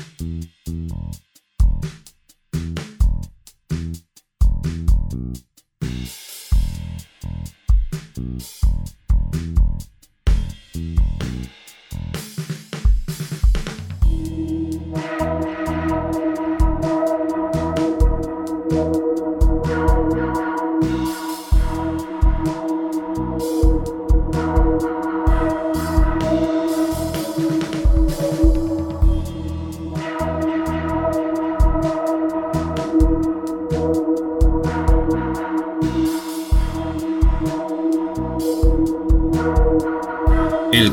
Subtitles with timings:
[0.00, 1.29] El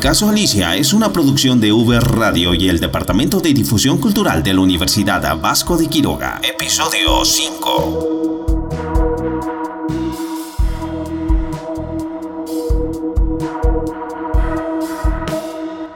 [0.07, 4.53] caso Alicia es una producción de Uber Radio y el Departamento de Difusión Cultural de
[4.53, 6.39] la Universidad Vasco de Quiroga.
[6.43, 8.45] Episodio 5.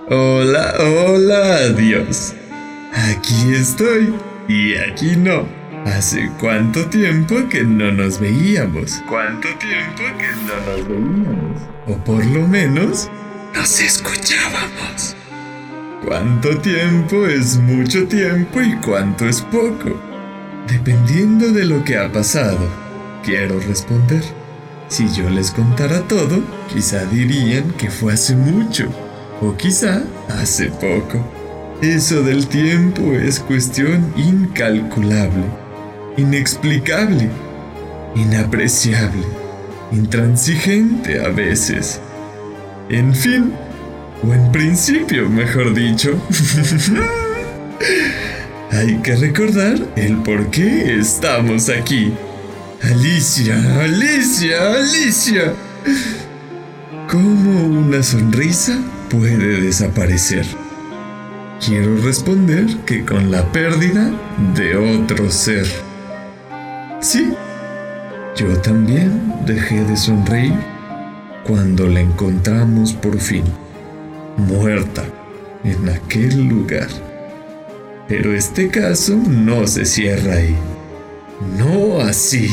[0.09, 2.33] Hola, hola, adiós.
[2.93, 4.13] Aquí estoy
[4.49, 5.47] y aquí no.
[5.85, 9.01] ¿Hace cuánto tiempo que no nos veíamos?
[9.07, 11.61] ¿Cuánto tiempo que no nos veíamos?
[11.87, 13.09] O por lo menos
[13.61, 15.15] nos escuchábamos.
[16.03, 20.01] ¿Cuánto tiempo es mucho tiempo y cuánto es poco?
[20.67, 22.57] Dependiendo de lo que ha pasado,
[23.23, 24.23] quiero responder.
[24.87, 26.41] Si yo les contara todo,
[26.73, 28.89] quizá dirían que fue hace mucho,
[29.41, 31.23] o quizá hace poco.
[31.83, 35.45] Eso del tiempo es cuestión incalculable,
[36.17, 37.29] inexplicable,
[38.15, 39.27] inapreciable,
[39.91, 42.01] intransigente a veces.
[42.91, 43.53] En fin,
[44.21, 46.21] o en principio, mejor dicho.
[48.71, 52.11] Hay que recordar el por qué estamos aquí.
[52.83, 55.53] Alicia, Alicia, Alicia.
[57.09, 58.77] ¿Cómo una sonrisa
[59.09, 60.45] puede desaparecer?
[61.65, 64.11] Quiero responder que con la pérdida
[64.53, 65.65] de otro ser.
[66.99, 67.31] Sí,
[68.35, 70.70] yo también dejé de sonreír
[71.43, 73.43] cuando la encontramos por fin,
[74.37, 75.03] muerta
[75.63, 76.87] en aquel lugar.
[78.07, 80.55] Pero este caso no se cierra ahí.
[81.57, 82.49] No así.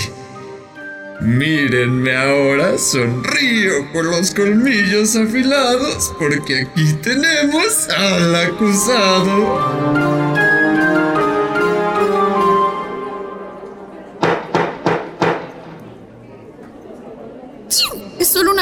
[1.20, 10.07] Mírenme ahora, sonrío con los colmillos afilados porque aquí tenemos al acusado.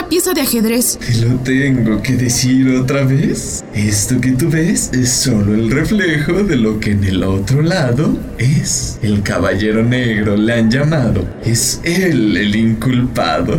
[0.06, 0.98] Una pieza de ajedrez.
[0.98, 3.64] ¿Te lo tengo que decir otra vez?
[3.74, 8.16] Esto que tú ves es solo el reflejo de lo que en el otro lado
[8.38, 9.00] es.
[9.02, 11.26] El caballero negro le han llamado.
[11.44, 13.58] Es él el inculpado.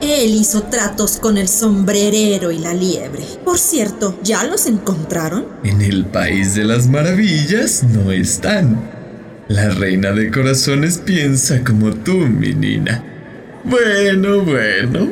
[0.00, 3.24] Él hizo tratos con el sombrerero y la liebre.
[3.44, 5.46] Por cierto, ¿ya los encontraron?
[5.64, 8.80] En el país de las maravillas no están.
[9.48, 13.02] La reina de corazones piensa como tú, mi nina.
[13.64, 15.08] Bueno, bueno,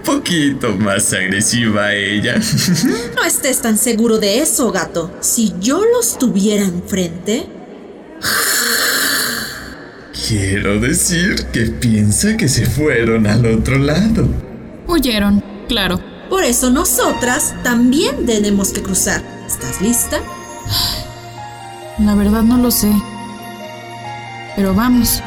[0.00, 2.40] un poquito más agresiva ella.
[3.14, 5.12] No estés tan seguro de eso, gato.
[5.20, 7.46] Si yo los tuviera enfrente...
[10.26, 14.28] Quiero decir que piensa que se fueron al otro lado.
[14.86, 16.00] Huyeron, claro.
[16.28, 19.22] Por eso nosotras también tenemos que cruzar.
[19.46, 20.20] ¿Estás lista?
[21.98, 22.92] La verdad no lo sé.
[24.54, 25.20] Pero vamos.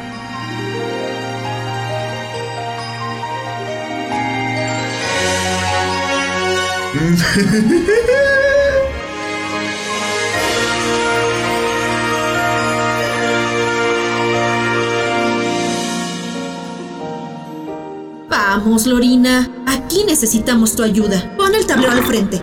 [18.28, 19.50] Vamos, Lorina.
[19.66, 21.34] Aquí necesitamos tu ayuda.
[21.36, 22.42] Pon el tablero al frente.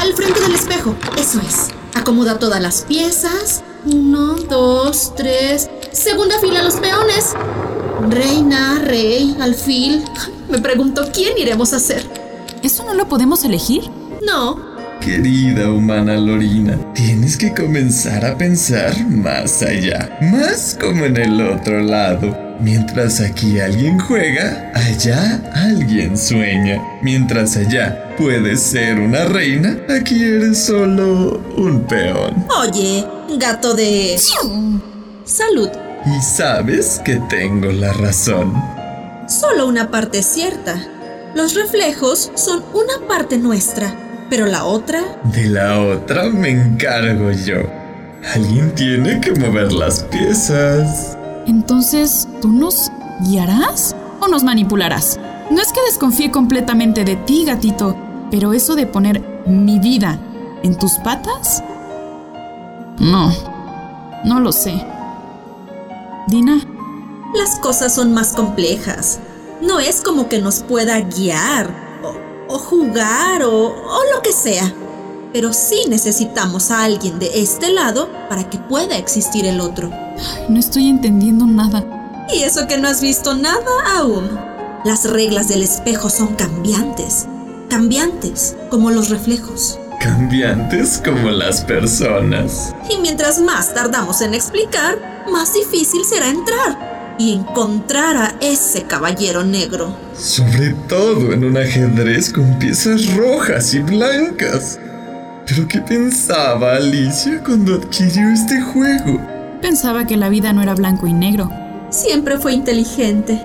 [0.00, 0.94] Al frente del espejo.
[1.18, 1.68] Eso es.
[1.94, 3.62] Acomoda todas las piezas.
[3.84, 5.68] Uno, dos, tres.
[5.92, 7.34] Segunda fila los peones.
[8.08, 10.02] Reina, rey, alfil.
[10.48, 12.08] Me pregunto quién iremos a hacer.
[12.62, 13.90] ¿Eso no lo podemos elegir?
[14.26, 14.78] No.
[15.00, 21.80] Querida humana Lorina, tienes que comenzar a pensar más allá, más como en el otro
[21.80, 22.36] lado.
[22.60, 26.82] Mientras aquí alguien juega, allá alguien sueña.
[27.02, 32.44] Mientras allá puedes ser una reina, aquí eres solo un peón.
[32.60, 33.06] Oye,
[33.38, 34.18] gato de...
[35.24, 35.68] Salud.
[36.04, 38.52] Y sabes que tengo la razón.
[39.28, 40.82] Solo una parte es cierta.
[41.34, 43.94] Los reflejos son una parte nuestra,
[44.28, 45.02] pero la otra...
[45.24, 47.56] De la otra me encargo yo.
[48.34, 51.16] Alguien tiene que mover las piezas.
[51.46, 52.90] Entonces, ¿tú nos
[53.20, 55.18] guiarás o nos manipularás?
[55.50, 57.96] No es que desconfíe completamente de ti, gatito,
[58.30, 60.18] pero eso de poner mi vida
[60.62, 61.62] en tus patas...
[62.98, 63.32] No,
[64.24, 64.74] No lo sé.
[66.26, 66.60] Dina,
[67.34, 69.20] Las cosas son más complejas.
[69.62, 71.87] No es como que nos pueda guiar
[72.48, 74.72] o, jugar o, o lo que sea.
[75.32, 79.90] Pero sí necesitamos a alguien de este lado para que pueda existir el otro.
[80.48, 81.84] no estoy entendiendo nada.
[82.32, 84.28] Y eso que no has visto nada aún.
[84.84, 87.26] Las reglas del espejo son cambiantes.
[87.68, 89.78] Cambiantes como los reflejos.
[90.00, 92.74] Cambiantes como las personas.
[92.88, 99.44] Y mientras más tardamos en explicar, más difícil será entrar y encontrar a ese caballero
[99.44, 99.94] negro.
[100.16, 104.78] Sobre todo en un ajedrez con piezas rojas y blancas.
[105.46, 109.20] ¿Pero qué pensaba Alicia cuando adquirió este juego?
[109.60, 111.50] Pensaba que la vida no era blanco y negro.
[111.90, 113.44] Siempre fue inteligente.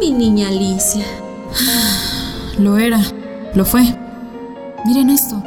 [0.00, 1.04] Mi niña Alicia.
[2.58, 3.00] Lo era.
[3.54, 3.82] Lo fue.
[4.86, 5.42] Miren esto.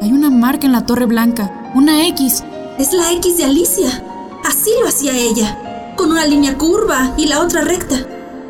[0.00, 1.70] Hay una marca en la Torre Blanca.
[1.74, 2.44] Una X.
[2.78, 4.04] Es la X de Alicia.
[4.44, 5.69] Así lo hacía ella.
[6.00, 7.94] Con una línea curva y la otra recta.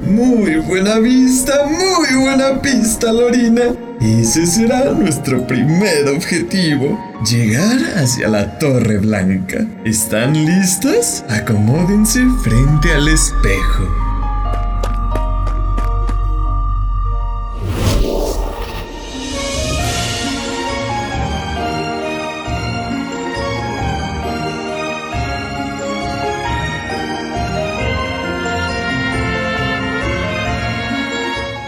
[0.02, 3.74] Muy buena vista, muy buena pista, Lorina.
[4.00, 6.96] Ese será nuestro primer objetivo,
[7.28, 9.66] llegar hacia la Torre Blanca.
[9.84, 11.24] ¿Están listas?
[11.28, 14.09] Acomódense frente al espejo.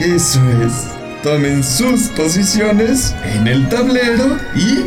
[0.05, 0.89] Eso es.
[1.23, 4.85] Tomen sus posiciones en el tablero y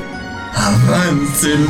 [0.54, 1.66] avancen.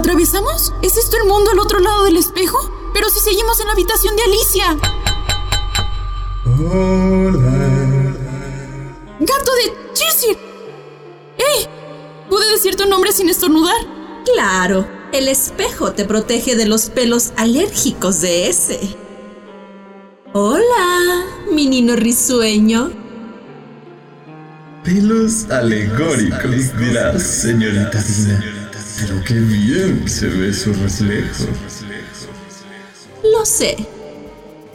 [0.00, 0.72] ¿Atravesamos?
[0.82, 2.58] ¿Es esto el mundo al otro lado del espejo?
[2.92, 4.76] Pero si seguimos en la habitación de Alicia.
[6.58, 8.16] Hola.
[9.20, 10.38] ¡Gato de Cheshire!
[11.36, 11.68] ¡Ey!
[12.28, 13.76] ¿Pude decir tu nombre sin estornudar?
[14.34, 18.96] Claro, el espejo te protege de los pelos alérgicos de ese.
[20.32, 22.90] Hola, mi niño risueño.
[24.82, 28.69] Pelos alegóricos, dirás, señorita Dina.
[29.00, 31.46] Pero qué bien se ve su reflejo.
[33.22, 33.76] Lo sé.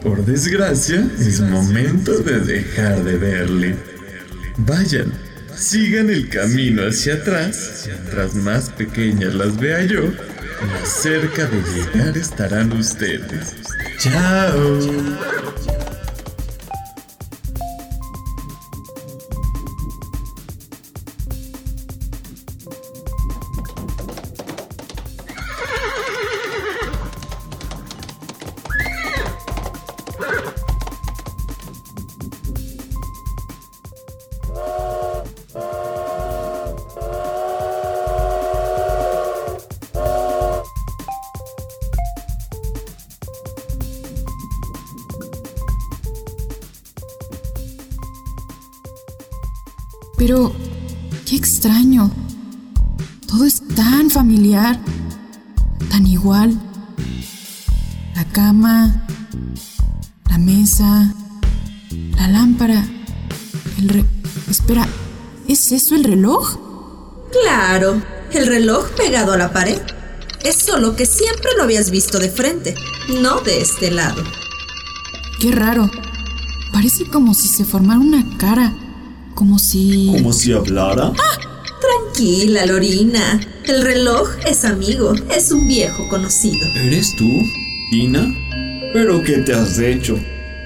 [0.01, 3.75] Por desgracia, es momento de dejar de verle.
[4.57, 5.11] Vayan,
[5.55, 7.85] sigan el camino hacia atrás.
[7.87, 13.55] Mientras más pequeñas las vea yo, más cerca de llegar estarán ustedes.
[13.99, 14.79] Chao.
[50.27, 50.51] Pero,
[51.27, 52.09] qué extraño.
[53.27, 54.79] Todo es tan familiar,
[55.91, 56.59] tan igual.
[58.15, 59.05] La cama,
[60.27, 61.13] la mesa,
[62.17, 62.87] la lámpara,
[63.77, 64.05] el re...
[64.49, 64.87] Espera,
[65.47, 66.57] ¿es eso el reloj?
[67.43, 68.01] Claro,
[68.31, 69.79] el reloj pegado a la pared.
[70.43, 72.73] Es solo que siempre lo habías visto de frente,
[73.21, 74.23] no de este lado.
[75.39, 75.87] Qué raro.
[76.73, 78.73] Parece como si se formara una cara.
[79.35, 80.07] Como si...
[80.11, 81.11] ¿Como si hablara?
[81.81, 83.41] Tranquila, Lorina.
[83.65, 86.65] El reloj es amigo, es un viejo conocido.
[86.75, 87.29] ¿Eres tú,
[87.91, 88.33] Tina?
[88.93, 90.17] ¿Pero qué te has hecho?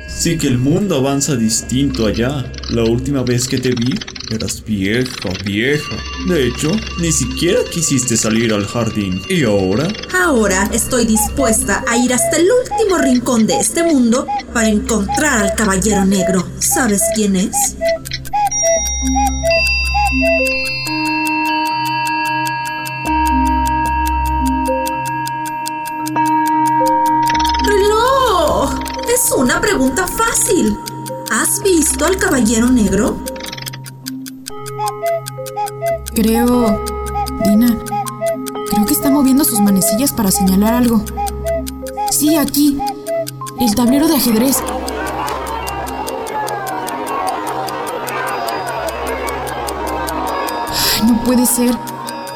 [0.07, 2.51] Sí que el mundo avanza distinto allá.
[2.69, 3.97] La última vez que te vi,
[4.29, 5.95] eras vieja, vieja.
[6.27, 9.19] De hecho, ni siquiera quisiste salir al jardín.
[9.29, 9.87] ¿Y ahora?
[10.13, 15.55] Ahora estoy dispuesta a ir hasta el último rincón de este mundo para encontrar al
[15.55, 16.47] caballero negro.
[16.59, 17.75] ¿Sabes quién es?
[27.63, 28.73] ¡Reloj!
[29.07, 30.77] Es una pregunta fácil.
[31.31, 33.17] ¿Has visto al caballero negro?
[36.13, 36.83] Creo...
[37.45, 37.77] Dina,
[38.69, 41.01] creo que está moviendo sus manecillas para señalar algo.
[42.11, 42.77] Sí, aquí.
[43.61, 44.57] El tablero de ajedrez.
[50.99, 51.77] Ay, no puede ser.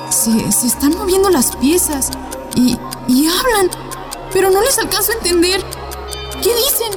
[0.10, 2.12] Se, se están moviendo las piezas.
[2.56, 2.78] Y,
[3.08, 3.70] y hablan.
[4.32, 5.64] Pero no les alcanzo a entender.
[6.42, 6.92] ¿Qué dicen?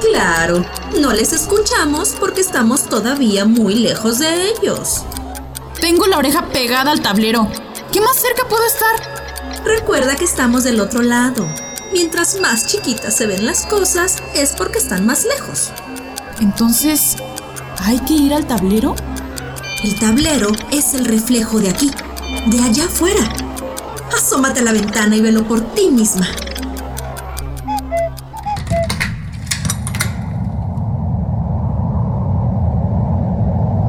[0.00, 0.64] Claro,
[0.98, 5.04] no les escuchamos porque estamos todavía muy lejos de ellos.
[5.80, 7.48] Tengo la oreja pegada al tablero.
[7.92, 9.64] ¿Qué más cerca puedo estar?
[9.64, 11.46] Recuerda que estamos del otro lado.
[11.98, 15.72] Mientras más chiquitas se ven las cosas, es porque están más lejos.
[16.40, 17.16] Entonces,
[17.78, 18.94] ¿hay que ir al tablero?
[19.82, 21.90] El tablero es el reflejo de aquí,
[22.48, 23.22] de allá afuera.
[24.14, 26.28] Asómate a la ventana y velo por ti misma.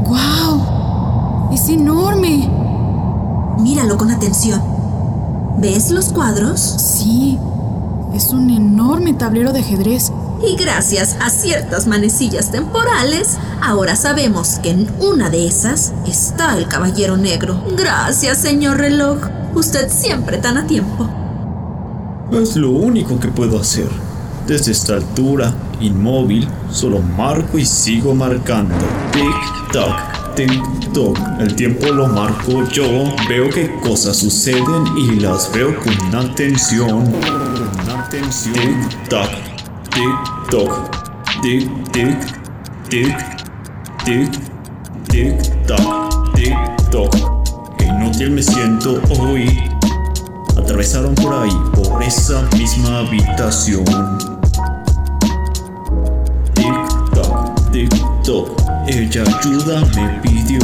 [0.06, 1.52] ¡Guau!
[1.52, 2.50] ¡Es enorme!
[3.60, 4.64] Míralo con atención.
[5.58, 6.62] ¿Ves los cuadros?
[6.62, 7.38] Sí,
[8.18, 10.12] es un enorme tablero de ajedrez.
[10.46, 16.68] Y gracias a ciertas manecillas temporales, ahora sabemos que en una de esas está el
[16.68, 17.64] caballero negro.
[17.78, 19.20] Gracias, señor reloj.
[19.54, 21.08] Usted siempre tan a tiempo.
[22.32, 23.90] Es lo único que puedo hacer.
[24.48, 28.76] Desde esta altura, inmóvil, solo marco y sigo marcando.
[29.12, 31.18] Tic, tac, tic, toc.
[31.40, 32.88] El tiempo lo marco yo.
[33.30, 37.14] Veo qué cosas suceden y las veo con atención.
[38.18, 38.54] Atención.
[38.56, 39.30] Tic, tac,
[39.92, 40.72] tic, toc.
[41.44, 42.18] Tic, tic,
[42.90, 43.16] tic,
[44.04, 44.32] tic,
[45.08, 46.58] tic, tac, tic,
[46.90, 47.14] toc.
[47.80, 49.60] Inútil me siento hoy.
[50.58, 53.86] Atravesaron por ahí, por esa misma habitación.
[56.56, 58.50] Tic-tac, tic-toc.
[58.88, 60.60] Ella ayuda me pidió.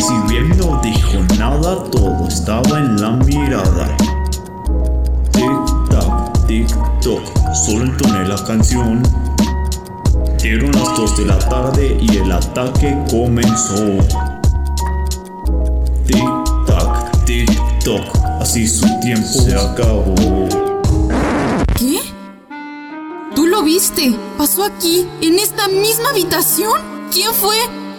[0.00, 4.05] Si bien no dijo nada, todo estaba en la mirada.
[6.46, 7.22] Tic-toc.
[7.54, 9.02] Solo entoné la canción.
[10.40, 13.98] Dieron las 2 de la tarde y el ataque comenzó.
[16.06, 18.40] Tic-tac, tic-toc.
[18.40, 20.14] Así su tiempo se acabó.
[21.76, 22.00] ¿Qué?
[23.34, 24.16] ¿Tú lo viste?
[24.38, 25.04] ¿Pasó aquí?
[25.20, 26.80] ¿En esta misma habitación?
[27.10, 27.56] ¿Quién fue?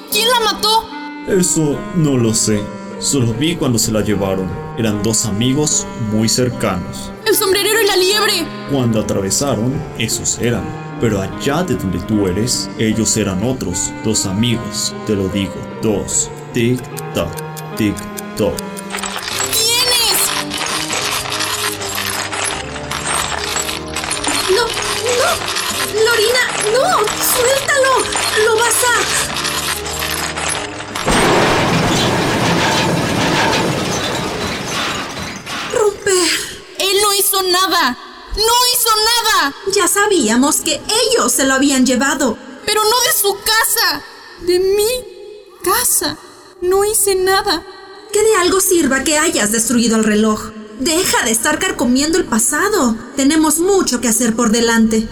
[0.09, 0.85] ¿Quién la mató?
[1.27, 2.61] Eso no lo sé.
[2.99, 4.49] Solo vi cuando se la llevaron.
[4.77, 7.11] Eran dos amigos muy cercanos.
[7.27, 8.47] ¡El sombrerero y la liebre!
[8.71, 10.63] Cuando atravesaron, esos eran.
[11.01, 14.95] Pero allá de donde tú eres, ellos eran otros, dos amigos.
[15.05, 16.31] Te lo digo, dos.
[16.53, 16.81] Tic,
[17.13, 17.29] tac,
[40.63, 42.37] Que ellos se lo habían llevado.
[42.65, 44.03] Pero no de su casa.
[44.45, 46.17] De mi casa.
[46.61, 47.65] No hice nada.
[48.13, 50.51] Que de algo sirva que hayas destruido el reloj.
[50.79, 52.95] Deja de estar carcomiendo el pasado.
[53.15, 55.07] Tenemos mucho que hacer por delante.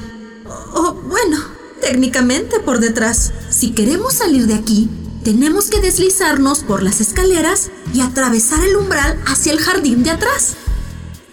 [0.45, 1.43] O, o, bueno,
[1.81, 3.31] técnicamente por detrás.
[3.49, 4.89] Si queremos salir de aquí,
[5.23, 10.53] tenemos que deslizarnos por las escaleras y atravesar el umbral hacia el jardín de atrás.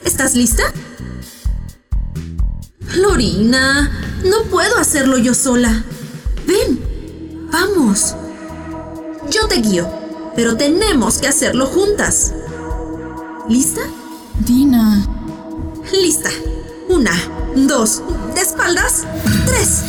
[0.02, 0.62] ¿Estás lista?
[2.96, 3.90] Lorina,
[4.24, 5.84] no puedo hacerlo yo sola.
[6.46, 8.14] Ven, vamos.
[9.30, 9.88] Yo te guío,
[10.36, 12.32] pero tenemos que hacerlo juntas.
[13.48, 13.80] ¿Lista?
[14.40, 15.06] Dina.
[15.92, 16.30] Lista.
[16.88, 17.14] Una,
[17.56, 18.02] dos,
[18.34, 19.04] de espaldas,
[19.46, 19.82] tres.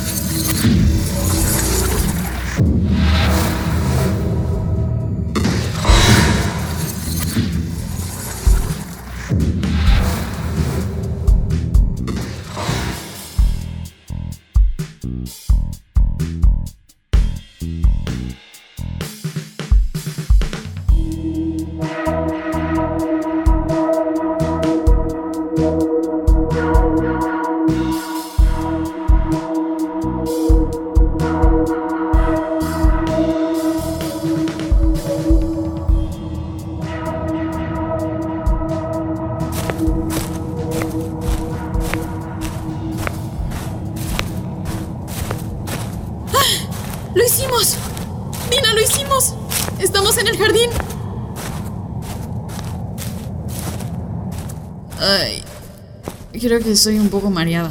[56.75, 57.69] Soy un poco mareada.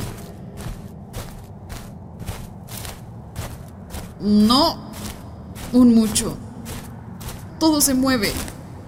[4.21, 4.79] No,
[5.73, 6.37] un mucho.
[7.59, 8.33] Todo se mueve.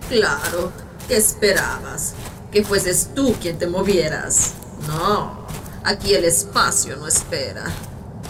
[0.09, 0.71] Claro,
[1.09, 2.15] ¿qué esperabas?
[2.53, 4.53] Que fueses tú quien te movieras.
[4.87, 5.47] No,
[5.83, 7.65] aquí el espacio no espera.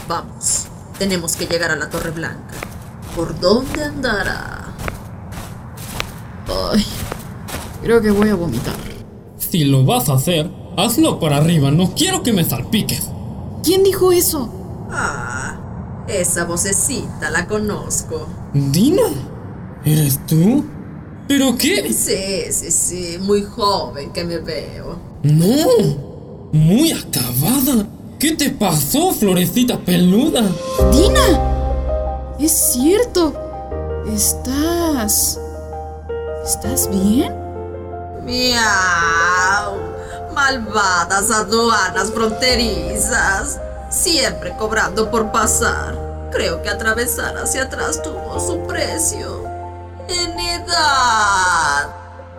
[0.08, 0.66] Vamos,
[0.98, 2.54] tenemos que llegar a la Torre Blanca.
[3.14, 4.74] ¿Por dónde andará?
[6.72, 6.86] Ay,
[7.82, 8.93] creo que voy a vomitar.
[9.54, 13.08] Si lo vas a hacer, hazlo para arriba, no quiero que me salpiques.
[13.62, 14.48] ¿Quién dijo eso?
[14.90, 18.26] Ah, esa vocecita la conozco.
[18.52, 19.04] ¿Dina?
[19.84, 20.64] ¿Eres tú?
[21.28, 21.92] ¿Pero qué?
[21.92, 24.98] Sí, sí, sí, muy joven que me veo.
[25.22, 27.86] No, muy acabada.
[28.18, 30.42] ¿Qué te pasó, florecita peluda?
[30.90, 32.34] ¡Dina!
[32.40, 33.32] Es cierto.
[34.12, 35.38] Estás...
[36.44, 37.43] ¿Estás bien?
[38.24, 39.80] Miau.
[40.34, 43.60] Malvadas aduanas fronterizas.
[43.90, 45.96] Siempre cobrando por pasar.
[46.32, 49.44] Creo que atravesar hacia atrás tuvo su precio.
[50.08, 51.94] En edad.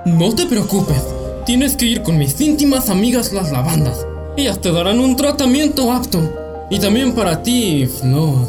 [0.06, 1.02] No te preocupes,
[1.46, 4.06] tienes que ir con mis íntimas amigas las lavandas.
[4.38, 6.20] Ellas te darán un tratamiento apto.
[6.70, 8.48] Y también para ti, Flor.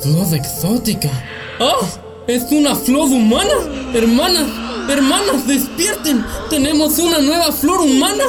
[0.00, 1.10] Flor exótica.
[1.58, 1.86] ¡Ah!
[2.26, 3.54] ¡Es una flor humana!
[3.94, 4.46] Hermanas,
[4.88, 6.24] hermanas, despierten.
[6.50, 8.24] Tenemos una nueva flor humana.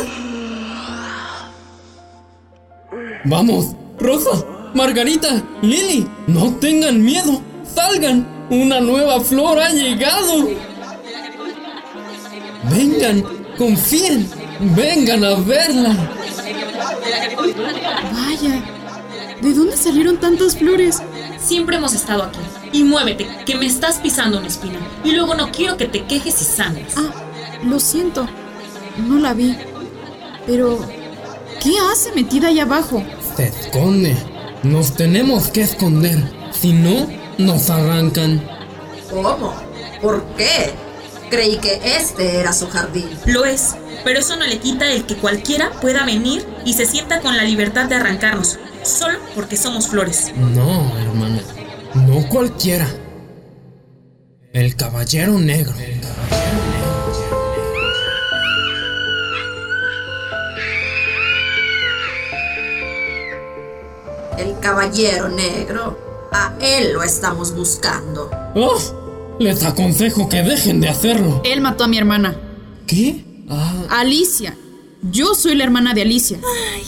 [3.25, 7.41] Vamos, Rosa, Margarita, Lily, no tengan miedo.
[7.73, 8.39] Salgan.
[8.49, 10.49] Una nueva flor ha llegado.
[12.71, 13.23] Vengan,
[13.57, 14.27] confíen.
[14.75, 15.95] Vengan a verla.
[18.11, 18.63] Vaya.
[19.41, 21.01] ¿De dónde salieron tantas flores?
[21.39, 22.39] Siempre hemos estado aquí.
[22.71, 24.79] Y muévete, que me estás pisando una espina.
[25.03, 26.93] Y luego no quiero que te quejes y sangres.
[26.97, 27.11] Ah,
[27.63, 28.27] lo siento.
[28.97, 29.57] No la vi.
[30.45, 30.79] Pero...
[31.61, 33.03] ¿Qué hace metida ahí abajo?
[33.35, 34.15] Se esconde.
[34.63, 36.17] Nos tenemos que esconder.
[36.51, 37.07] Si no,
[37.37, 38.41] nos arrancan.
[39.09, 39.53] ¿Cómo?
[40.01, 40.71] ¿Por qué?
[41.29, 43.09] Creí que este era su jardín.
[43.25, 47.19] Lo es, pero eso no le quita el que cualquiera pueda venir y se sienta
[47.21, 50.31] con la libertad de arrancarnos, solo porque somos flores.
[50.35, 51.41] No, hermana.
[51.95, 52.87] No cualquiera.
[54.53, 55.73] El caballero negro.
[64.37, 65.97] El caballero negro.
[66.31, 68.29] A él lo estamos buscando.
[68.55, 69.35] ¡Oh!
[69.39, 71.41] Les aconsejo que dejen de hacerlo.
[71.43, 72.35] Él mató a mi hermana.
[72.85, 73.25] ¿Qué?
[73.49, 74.55] Ah, Alicia.
[75.01, 76.39] Yo soy la hermana de Alicia.
[76.73, 76.83] ¡Ay!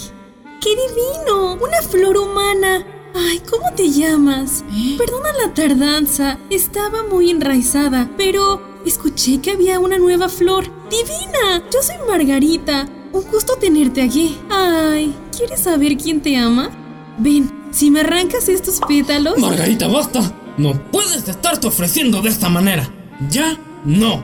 [0.61, 1.53] ¡Qué divino!
[1.53, 2.85] ¡Una flor humana!
[3.13, 4.63] Ay, ¿cómo te llamas?
[4.73, 4.95] ¿Eh?
[4.97, 6.37] Perdona la tardanza.
[6.49, 10.65] Estaba muy enraizada, pero escuché que había una nueva flor.
[10.89, 11.63] ¡Divina!
[11.71, 12.87] Yo soy Margarita.
[13.11, 14.37] Un gusto tenerte aquí.
[14.49, 16.69] Ay, ¿quieres saber quién te ama?
[17.17, 19.37] Ven, si me arrancas estos pétalos.
[19.37, 20.21] Margarita, basta.
[20.57, 22.89] No puedes estarte ofreciendo de esta manera.
[23.29, 24.23] Ya no.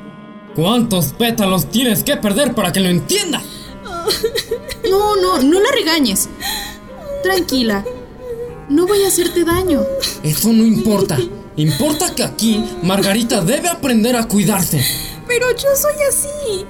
[0.55, 3.43] ¿Cuántos pétalos tienes que perder para que lo entiendas?
[4.89, 6.29] No, no, no la regañes.
[7.21, 7.83] Tranquila.
[8.69, 9.81] No voy a hacerte daño.
[10.23, 11.17] Eso no importa.
[11.55, 14.83] Importa que aquí Margarita debe aprender a cuidarse.
[15.25, 16.65] Pero yo soy así.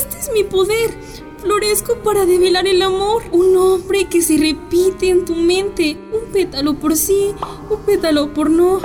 [0.00, 0.94] Este es mi poder.
[1.40, 3.22] Florezco para develar el amor.
[3.30, 5.96] Un hombre que se repite en tu mente.
[6.12, 7.32] Un pétalo por sí,
[7.70, 8.80] un pétalo por no.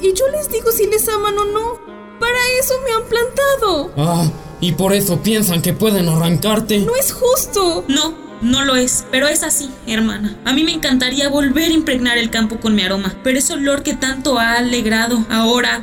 [0.00, 1.78] Y yo les digo si les aman o no.
[2.18, 3.90] Para eso me han plantado.
[3.96, 6.78] Ah, y por eso piensan que pueden arrancarte.
[6.78, 7.84] No es justo.
[7.86, 10.36] No, no lo es, pero es así, hermana.
[10.44, 13.82] A mí me encantaría volver a impregnar el campo con mi aroma, pero ese olor
[13.82, 15.82] que tanto ha alegrado ahora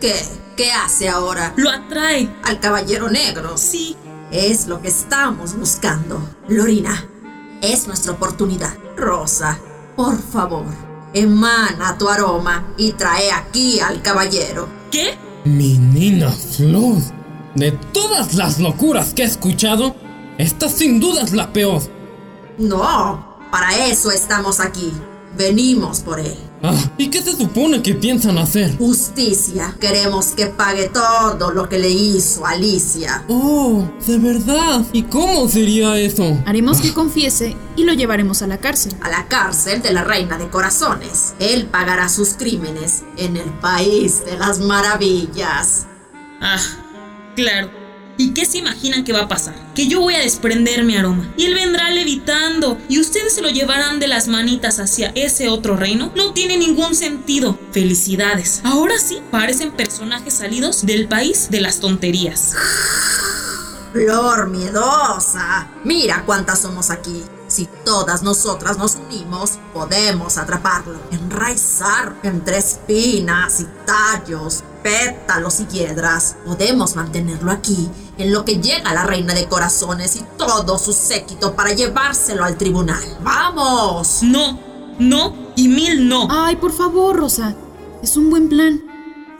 [0.00, 0.14] ¿Qué?
[0.56, 1.52] ¿Qué hace ahora?
[1.56, 2.28] lo atrae.
[2.42, 3.56] Al caballero negro.
[3.56, 3.96] Sí,
[4.30, 6.28] Es lo que estamos buscando.
[6.48, 7.04] Lorina,
[7.62, 8.74] es nuestra oportunidad.
[8.96, 9.58] Rosa,
[9.96, 10.64] por favor,
[11.14, 14.68] emana tu aroma y trae aquí al caballero.
[14.90, 15.16] ¿qué?
[15.44, 16.98] Mi Nina Flor.
[17.54, 19.94] De todas las locuras que he escuchado,
[20.42, 21.82] esta sin duda es la peor.
[22.58, 24.92] No, para eso estamos aquí.
[25.36, 26.36] Venimos por él.
[26.62, 28.76] Ah, ¿y qué se supone que piensan hacer?
[28.76, 29.74] Justicia.
[29.80, 33.24] Queremos que pague todo lo que le hizo Alicia.
[33.28, 34.84] Oh, de verdad.
[34.92, 36.36] ¿Y cómo sería eso?
[36.46, 38.94] Haremos que confiese y lo llevaremos a la cárcel.
[39.00, 41.34] A la cárcel de la Reina de Corazones.
[41.40, 45.86] Él pagará sus crímenes en el país de las maravillas.
[46.40, 46.60] Ah,
[47.34, 47.81] claro.
[48.18, 49.54] ¿Y qué se imaginan que va a pasar?
[49.74, 53.48] Que yo voy a desprender mi aroma y él vendrá levitando y ustedes se lo
[53.48, 56.12] llevarán de las manitas hacia ese otro reino.
[56.14, 57.58] No tiene ningún sentido.
[57.72, 58.60] Felicidades.
[58.64, 62.54] Ahora sí, parecen personajes salidos del país de las tonterías.
[63.92, 65.68] Flor miedosa.
[65.84, 67.22] Mira cuántas somos aquí.
[67.46, 76.36] Si todas nosotras nos unimos, podemos atraparlo, enraizar entre espinas y tallos pétalos y piedras.
[76.44, 81.54] Podemos mantenerlo aquí, en lo que llega la reina de corazones y todo su séquito
[81.54, 83.02] para llevárselo al tribunal.
[83.22, 84.22] ¡Vamos!
[84.22, 84.58] No,
[84.98, 86.28] no y mil no.
[86.30, 87.54] Ay, por favor, Rosa.
[88.02, 88.82] Es un buen plan.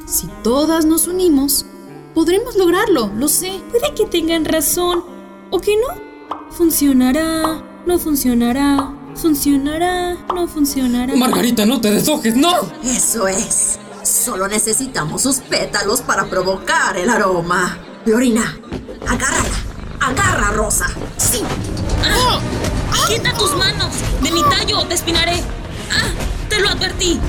[0.06, 1.66] Si todas nos unimos,
[2.14, 3.60] podremos lograrlo, lo sé.
[3.70, 5.04] Puede que tengan razón
[5.50, 6.12] o que no.
[6.50, 11.14] Funcionará, no funcionará, funcionará, no funcionará.
[11.16, 12.52] Margarita, no te deshojes, no.
[12.84, 13.71] Eso es.
[14.22, 17.76] Solo necesitamos sus pétalos para provocar el aroma.
[18.06, 18.56] Lorina,
[19.08, 19.50] agárrala.
[20.00, 20.86] Agarra, a Rosa.
[21.16, 21.42] Sí.
[22.04, 22.38] ¡Ah!
[23.08, 23.92] ¡Quita tus manos!
[24.20, 25.42] De mi tallo te espinaré.
[25.90, 26.08] ¡Ah!
[26.48, 27.20] ¡Te lo advertí!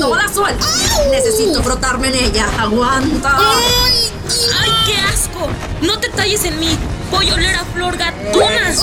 [0.00, 0.66] No la sueltes.
[1.08, 2.48] Necesito frotarme en ella.
[2.58, 3.38] Aguanta.
[3.38, 5.48] ¡Ay, qué asco!
[5.82, 6.76] No te talles en mí.
[7.12, 8.82] Voy a oler a flor gatunas.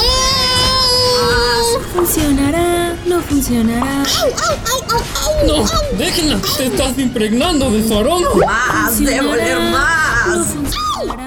[1.93, 4.03] Funcionará, no funcionará.
[5.45, 5.65] No,
[5.97, 6.39] déjenla.
[6.57, 8.27] Te estás impregnando de su aroma.
[8.45, 10.47] Más, debo oler No más.
[10.47, 11.23] funcionará.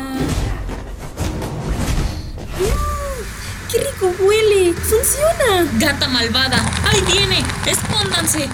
[2.59, 4.73] Mm, ¡Qué rico huele!
[4.75, 5.71] ¡Funciona!
[5.79, 6.65] Gata malvada.
[6.91, 7.45] ¡Ahí viene!
[7.67, 8.49] ¡Escóndanse!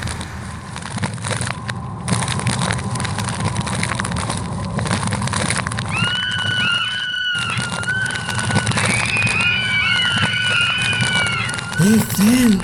[11.90, 12.62] Es él.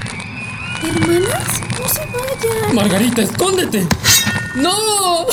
[0.84, 2.74] Hermanas, no se vayan.
[2.76, 3.84] Margarita, escóndete.
[4.54, 5.26] ¡No!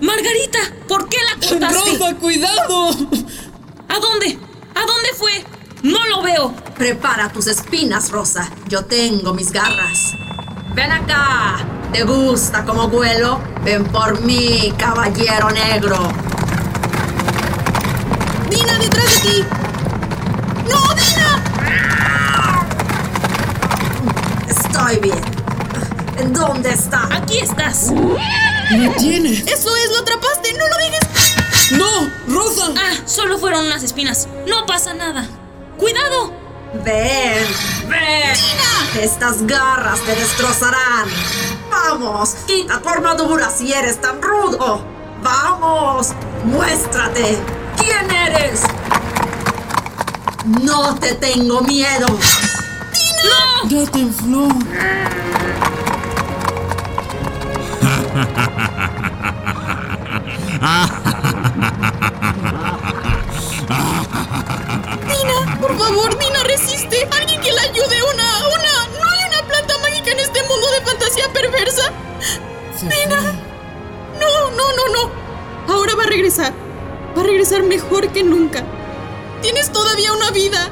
[0.00, 1.98] Margarita, ¿por qué la cortaste?
[1.98, 2.90] ¡Rosa, cuidado!
[3.88, 4.38] ¿A dónde?
[4.74, 5.44] ¿A dónde fue?
[5.84, 6.52] No lo veo.
[6.76, 8.50] Prepara tus espinas, Rosa.
[8.66, 10.14] Yo tengo mis garras.
[10.74, 11.64] Ven acá.
[11.92, 13.40] ¿Te gusta cómo vuelo?
[13.64, 16.12] Ven por mí, caballero negro.
[18.50, 19.59] ¡Dina, detrás de ti!
[24.90, 25.24] Estoy bien.
[26.18, 27.06] ¿En dónde está?
[27.14, 27.92] Aquí estás.
[27.92, 29.30] ¡Me tiene!
[29.34, 29.90] ¡Eso es!
[29.92, 30.52] ¡Lo atrapaste!
[30.54, 31.70] ¡No lo dejes!
[31.78, 32.10] ¡No!
[32.26, 32.72] ¡Rosa!
[32.76, 34.26] Ah, solo fueron unas espinas.
[34.48, 35.28] No pasa nada.
[35.78, 36.32] ¡Cuidado!
[36.84, 37.46] Ven,
[37.88, 38.36] ven.
[39.00, 41.08] Estas garras te destrozarán.
[41.70, 44.84] Vamos, quita tu armadura si eres tan rudo.
[45.22, 46.08] Vamos,
[46.42, 47.38] muéstrate.
[47.76, 48.62] ¿Quién eres?
[50.62, 52.08] No te tengo miedo.
[53.24, 53.68] ¡No!
[53.68, 54.54] ¡Gata en flor!
[65.06, 65.58] ¡Dina!
[65.60, 67.08] ¡Por favor, Dina, resiste!
[67.18, 68.02] ¡Alguien que la ayude!
[68.14, 68.38] ¡Una!
[68.46, 68.98] ¡Una!
[68.98, 71.92] ¿No hay una planta mágica en este mundo de fantasía perversa?
[72.78, 73.32] Se ¡Dina!
[74.18, 75.10] ¡No, no, no, no!
[75.72, 76.52] Ahora va a regresar.
[77.16, 78.64] Va a regresar mejor que nunca.
[79.42, 80.70] ¡Tienes todavía una vida!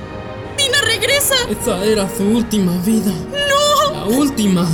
[0.89, 1.35] ¡Dina, regresa!
[1.51, 3.13] Esa era su última vida.
[3.31, 3.93] ¡No!
[3.93, 4.67] La última.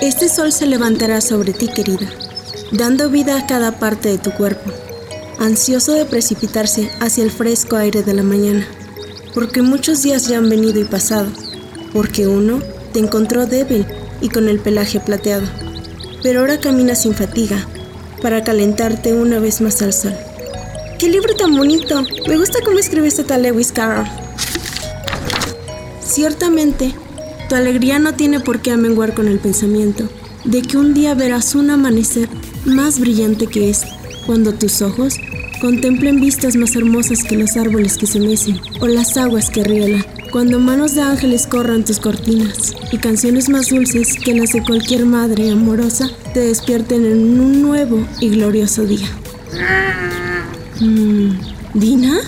[0.00, 2.10] Este sol se levantará sobre ti, querida,
[2.72, 4.70] dando vida a cada parte de tu cuerpo,
[5.38, 8.66] ansioso de precipitarse hacia el fresco aire de la mañana,
[9.32, 11.28] porque muchos días ya han venido y pasado,
[11.92, 12.60] porque uno
[12.92, 13.86] te encontró débil
[14.20, 15.46] y con el pelaje plateado,
[16.22, 17.66] pero ahora caminas sin fatiga
[18.20, 20.14] para calentarte una vez más al sol.
[21.02, 22.06] ¡Qué libro tan bonito!
[22.28, 24.06] Me gusta cómo escribe este tal Lewis Carroll.
[26.00, 26.94] Ciertamente,
[27.48, 30.08] tu alegría no tiene por qué amenguar con el pensamiento
[30.44, 32.28] de que un día verás un amanecer
[32.64, 33.88] más brillante que este,
[34.26, 35.16] cuando tus ojos
[35.60, 40.06] contemplen vistas más hermosas que los árboles que se mecen o las aguas que rielan,
[40.30, 45.04] cuando manos de ángeles corran tus cortinas y canciones más dulces que las de cualquier
[45.06, 49.08] madre amorosa te despierten en un nuevo y glorioso día.
[50.82, 51.38] Mm,
[51.74, 52.18] ¿Dina?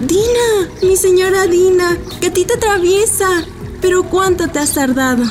[0.00, 3.28] Dina, mi señora Dina, gatita traviesa.
[3.80, 5.22] Pero cuánto te has tardado.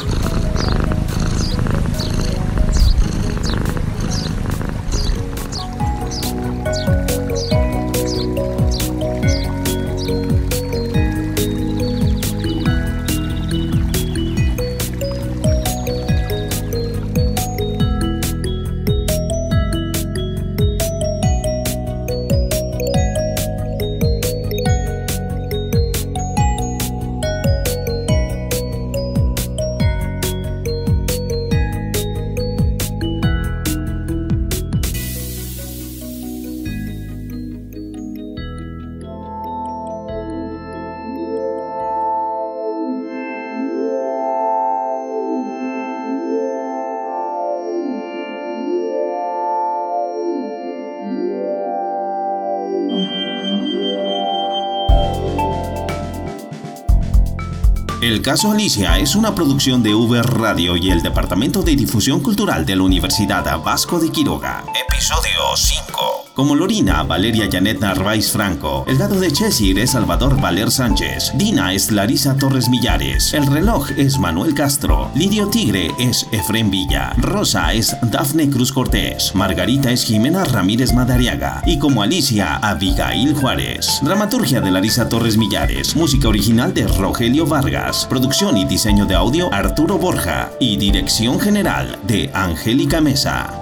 [58.11, 62.65] El caso Alicia es una producción de V Radio y el Departamento de Difusión Cultural
[62.65, 64.65] de la Universidad Vasco de Quiroga.
[64.85, 66.20] Episodio 5.
[66.33, 68.85] Como Lorina, Valeria Janet Narváez Franco.
[68.87, 71.33] El dado de Chesir es Salvador Valer Sánchez.
[71.35, 73.33] Dina es Larisa Torres Millares.
[73.33, 75.11] El reloj es Manuel Castro.
[75.13, 77.13] Lidio Tigre es Efrén Villa.
[77.17, 79.35] Rosa es Dafne Cruz Cortés.
[79.35, 81.61] Margarita es Jimena Ramírez Madariaga.
[81.65, 83.99] Y como Alicia, Abigail Juárez.
[84.01, 85.97] Dramaturgia de Larisa Torres Millares.
[85.97, 88.05] Música original de Rogelio Vargas.
[88.09, 90.49] Producción y diseño de audio Arturo Borja.
[90.61, 93.60] Y dirección general de Angélica Mesa.